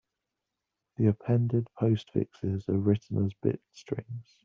[0.97, 4.39] The appended postfixes are written as bit strings.